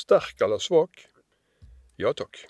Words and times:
sterk 0.00 0.42
eller 0.44 0.58
svak? 0.58 1.06
Ja 2.00 2.12
takk. 2.16 2.46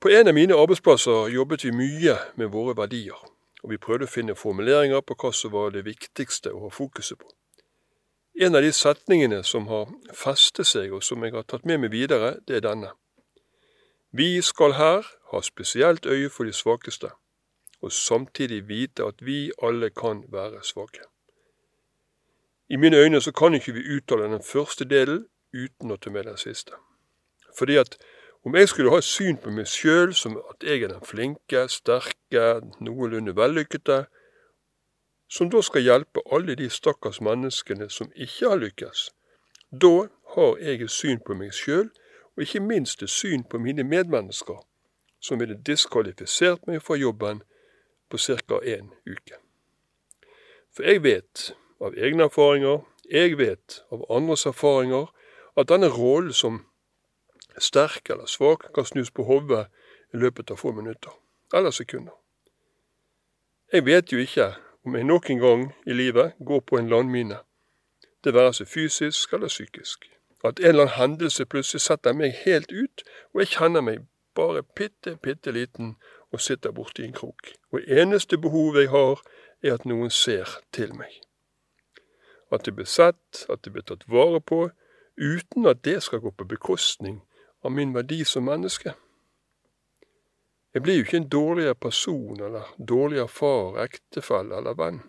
På 0.00 0.10
en 0.10 0.28
av 0.28 0.34
mine 0.34 0.54
arbeidsplasser 0.54 1.28
jobbet 1.34 1.64
vi 1.64 1.72
mye 1.74 2.14
med 2.38 2.52
våre 2.54 2.76
verdier, 2.78 3.18
og 3.62 3.72
vi 3.72 3.80
prøvde 3.82 4.06
å 4.06 4.12
finne 4.12 4.36
formuleringer 4.38 5.02
på 5.02 5.16
hva 5.18 5.32
som 5.34 5.54
var 5.54 5.72
det 5.74 5.86
viktigste 5.86 6.52
å 6.54 6.66
ha 6.66 6.70
fokuset 6.70 7.18
på. 7.18 7.30
En 8.38 8.54
av 8.54 8.62
de 8.62 8.70
setningene 8.72 9.42
som 9.42 9.66
har 9.66 9.90
festet 10.14 10.68
seg, 10.70 10.92
og 10.94 11.02
som 11.02 11.24
jeg 11.26 11.34
har 11.34 11.42
tatt 11.42 11.66
med 11.66 11.82
meg 11.82 11.90
videre, 11.90 12.36
det 12.46 12.60
er 12.60 12.66
denne. 12.68 12.92
Vi 14.14 14.38
skal 14.42 14.76
her 14.78 15.06
ha 15.32 15.40
spesielt 15.42 16.06
øye 16.06 16.30
for 16.30 16.46
de 16.46 16.54
svakeste, 16.54 17.10
og 17.82 17.92
samtidig 17.92 18.68
vite 18.68 19.04
at 19.10 19.26
vi 19.26 19.50
alle 19.62 19.90
kan 19.90 20.22
være 20.30 20.62
svake. 20.62 21.02
I 22.70 22.76
mine 22.76 22.96
øyne 22.96 23.20
så 23.20 23.32
kan 23.32 23.54
ikke 23.54 23.72
vi 23.72 23.96
uttale 23.96 24.30
den 24.30 24.42
første 24.42 24.84
delen 24.84 25.26
uten 25.52 25.90
å 25.90 25.96
ta 25.96 26.10
med 26.10 26.30
den 26.30 26.38
siste. 26.38 26.78
Fordi 27.58 27.76
at 27.76 27.98
om 28.44 28.54
jeg 28.56 28.68
skulle 28.68 28.90
ha 28.90 29.00
et 29.02 29.04
syn 29.04 29.36
på 29.42 29.50
meg 29.50 29.66
sjøl 29.66 30.14
som 30.14 30.36
at 30.38 30.62
jeg 30.62 30.82
er 30.86 30.92
den 30.92 31.04
flinke, 31.04 31.66
sterke, 31.68 32.44
noenlunde 32.80 33.34
vellykkede, 33.36 34.04
som 35.28 35.50
da 35.50 35.60
skal 35.62 35.84
hjelpe 35.84 36.22
alle 36.32 36.54
de 36.56 36.70
stakkars 36.70 37.20
menneskene 37.20 37.90
som 37.90 38.12
ikke 38.14 38.48
har 38.48 38.62
lykkes, 38.62 39.10
da 39.82 40.08
har 40.34 40.56
jeg 40.62 40.82
et 40.82 40.94
syn 40.94 41.20
på 41.26 41.34
meg 41.34 41.52
sjøl, 41.52 41.90
og 42.36 42.46
ikke 42.46 42.62
minst 42.62 43.02
et 43.02 43.10
syn 43.10 43.44
på 43.44 43.58
mine 43.58 43.84
medmennesker, 43.84 44.62
som 45.20 45.40
ville 45.40 45.58
diskvalifisert 45.66 46.66
meg 46.70 46.82
fra 46.86 46.96
jobben 46.96 47.42
på 48.08 48.18
ca. 48.18 48.60
en 48.62 48.92
uke. 49.06 49.36
For 50.72 50.86
jeg 50.86 51.02
vet 51.02 51.50
av 51.82 51.98
egne 51.98 52.28
erfaringer, 52.30 52.84
jeg 53.10 53.38
vet 53.38 53.82
av 53.92 54.06
andres 54.10 54.46
erfaringer, 54.46 55.10
at 55.56 55.68
denne 55.68 55.90
rollen 55.90 56.32
som 56.32 56.62
sterk 57.60 58.10
eller 58.10 58.26
svak 58.26 58.72
kan 58.74 58.84
snus 58.84 59.10
på 59.10 59.24
hodet 59.24 59.66
i 60.14 60.16
løpet 60.16 60.50
av 60.50 60.56
få 60.56 60.72
minutter, 60.72 61.12
eller 61.54 61.70
sekunder. 61.70 62.14
Jeg 63.72 63.86
vet 63.86 64.12
jo 64.12 64.18
ikke 64.18 64.54
om 64.86 64.96
jeg 64.96 65.04
noen 65.04 65.40
gang 65.40 65.64
i 65.86 65.92
livet 65.92 66.32
går 66.46 66.60
på 66.60 66.78
en 66.78 66.88
landmine, 66.88 67.38
det 68.24 68.34
være 68.34 68.52
seg 68.52 68.68
fysisk 68.68 69.32
eller 69.32 69.48
psykisk. 69.48 70.08
At 70.44 70.60
en 70.60 70.66
eller 70.66 70.86
annen 70.86 70.96
hendelse 70.96 71.46
plutselig 71.46 71.80
setter 71.80 72.14
meg 72.14 72.34
helt 72.44 72.72
ut, 72.72 73.02
og 73.34 73.42
jeg 73.42 73.54
kjenner 73.58 73.84
meg 73.84 74.06
bare 74.34 74.62
bitte, 74.62 75.16
bitte 75.16 75.52
liten 75.52 75.96
og 76.32 76.40
sitter 76.40 76.72
borti 76.72 77.04
en 77.04 77.16
krok. 77.16 77.54
Og 77.72 77.80
eneste 77.86 78.38
behovet 78.38 78.86
jeg 78.86 78.94
har, 78.94 79.22
er 79.62 79.74
at 79.74 79.86
noen 79.86 80.10
ser 80.10 80.60
til 80.72 80.94
meg 80.94 81.20
at 82.50 82.64
det 82.64 82.74
blir 82.74 82.88
sett, 82.88 83.46
at 83.48 83.64
det 83.64 83.72
blir 83.72 83.84
tatt 83.84 84.06
vare 84.08 84.40
på, 84.40 84.68
uten 85.16 85.66
at 85.66 85.84
det 85.84 86.02
skal 86.02 86.22
gå 86.24 86.30
på 86.30 86.46
bekostning 86.48 87.20
av 87.62 87.72
min 87.72 87.94
verdi 87.94 88.24
som 88.24 88.44
menneske. 88.44 88.94
Jeg 90.74 90.82
blir 90.82 90.98
jo 90.98 91.04
ikke 91.06 91.16
en 91.16 91.28
dårligere 91.28 91.74
person 91.74 92.40
eller 92.40 92.74
dårligere 92.78 93.28
far, 93.28 93.78
ektefelle 93.82 94.60
eller 94.60 94.76
venn. 94.78 95.00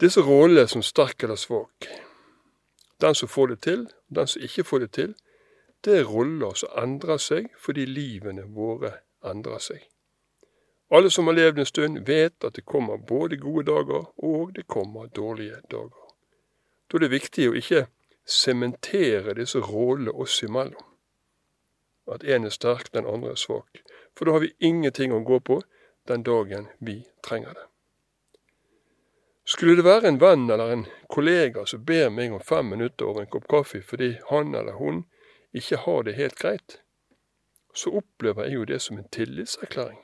Disse 0.00 0.20
rollene 0.20 0.68
som 0.68 0.82
sterk 0.82 1.22
eller 1.22 1.36
svak, 1.36 1.88
den 3.00 3.14
som 3.14 3.28
får 3.28 3.46
det 3.46 3.60
til, 3.62 3.86
og 4.08 4.16
den 4.16 4.26
som 4.26 4.42
ikke 4.42 4.64
får 4.64 4.78
det 4.78 4.90
til, 4.92 5.14
det 5.84 5.98
er 5.98 6.04
roller 6.06 6.54
som 6.54 6.76
endrer 6.78 7.18
seg 7.18 7.48
fordi 7.58 7.86
livene 7.86 8.44
våre 8.46 8.92
endrer 9.26 9.58
seg. 9.58 9.80
Alle 10.92 11.10
som 11.10 11.26
har 11.26 11.34
levd 11.34 11.58
en 11.58 11.66
stund, 11.66 11.98
vet 12.06 12.44
at 12.44 12.54
det 12.54 12.66
kommer 12.68 12.96
både 12.96 13.40
gode 13.40 13.64
dager 13.70 14.10
og 14.16 14.52
det 14.54 14.66
kommer 14.68 15.06
dårlige 15.06 15.62
dager. 15.70 15.98
Da 16.90 16.98
er 16.98 17.06
det 17.06 17.14
viktig 17.14 17.48
å 17.48 17.56
ikke 17.56 17.86
sementere 18.24 19.34
disse 19.34 19.58
rollene 19.58 20.10
oss 20.10 20.42
imellom. 20.42 20.84
At 22.12 22.24
en 22.24 22.44
er 22.44 22.54
sterk, 22.54 22.92
den 22.94 23.06
andre 23.06 23.30
er 23.30 23.40
svak. 23.40 23.82
For 24.16 24.24
da 24.24 24.36
har 24.36 24.44
vi 24.44 24.54
ingenting 24.58 25.12
å 25.12 25.22
gå 25.24 25.40
på 25.40 25.60
den 26.08 26.24
dagen 26.26 26.68
vi 26.78 27.02
trenger 27.22 27.54
det. 27.54 27.66
Skulle 29.44 29.76
det 29.76 29.84
være 29.84 30.08
en 30.08 30.20
venn 30.20 30.50
eller 30.50 30.72
en 30.72 30.84
kollega 31.10 31.64
som 31.66 31.84
ber 31.84 32.10
meg 32.10 32.32
om 32.32 32.40
fem 32.40 32.68
minutter 32.70 33.08
over 33.10 33.24
en 33.24 33.30
kopp 33.30 33.48
kaffe 33.50 33.82
fordi 33.82 34.14
han 34.30 34.54
eller 34.54 34.78
hun 34.78 35.04
ikke 35.52 35.82
har 35.82 36.02
det 36.06 36.14
helt 36.14 36.38
greit, 36.38 36.78
så 37.74 37.90
opplever 37.90 38.44
jeg 38.44 38.54
jo 38.54 38.64
det 38.64 38.80
som 38.82 38.98
en 38.98 39.08
tillitserklæring. 39.08 39.98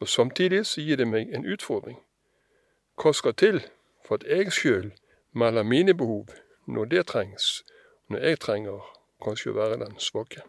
Og 0.00 0.08
samtidig 0.08 0.66
så 0.66 0.80
gir 0.80 0.96
det 0.96 1.06
meg 1.08 1.32
en 1.34 1.46
utfordring. 1.46 2.00
Hva 2.96 3.12
skal 3.12 3.34
til 3.34 3.62
for 4.06 4.18
at 4.18 4.26
jeg 4.28 4.52
sjøl 4.52 4.90
melder 5.32 5.62
mine 5.62 5.94
behov 5.94 6.28
når 6.66 6.84
det 6.84 7.06
trengs, 7.06 7.62
når 8.08 8.18
jeg 8.18 8.40
trenger 8.42 8.84
kanskje 9.22 9.52
å 9.52 9.58
være 9.58 9.80
den 9.84 9.98
svake? 10.02 10.42